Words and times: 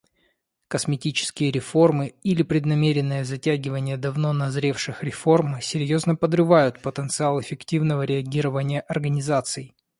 Косметические 0.67 1.51
реформы 1.51 2.15
или 2.23 2.41
преднамеренное 2.41 3.23
затягивание 3.23 3.97
давно 3.97 4.33
назревших 4.33 5.03
реформ 5.03 5.61
серьезно 5.61 6.15
подрывают 6.15 6.81
потенциал 6.81 7.39
эффективного 7.39 8.01
реагирования 8.01 8.79
организаций. 8.81 9.75